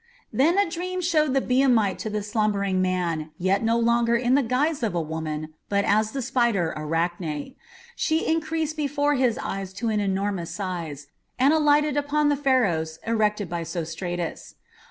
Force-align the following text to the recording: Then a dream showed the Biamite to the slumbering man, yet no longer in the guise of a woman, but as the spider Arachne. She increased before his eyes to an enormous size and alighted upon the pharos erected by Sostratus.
Then 0.33 0.57
a 0.57 0.67
dream 0.67 0.99
showed 0.99 1.35
the 1.35 1.41
Biamite 1.41 1.99
to 1.99 2.09
the 2.09 2.23
slumbering 2.23 2.81
man, 2.81 3.29
yet 3.37 3.61
no 3.61 3.77
longer 3.77 4.15
in 4.15 4.33
the 4.33 4.41
guise 4.41 4.81
of 4.81 4.95
a 4.95 4.99
woman, 4.99 5.53
but 5.69 5.85
as 5.85 6.09
the 6.11 6.23
spider 6.23 6.73
Arachne. 6.75 7.53
She 7.95 8.25
increased 8.25 8.75
before 8.75 9.13
his 9.13 9.37
eyes 9.37 9.73
to 9.73 9.89
an 9.89 9.99
enormous 9.99 10.49
size 10.49 11.05
and 11.37 11.53
alighted 11.53 11.97
upon 11.97 12.29
the 12.29 12.35
pharos 12.35 12.97
erected 13.05 13.47
by 13.47 13.61
Sostratus. 13.61 14.55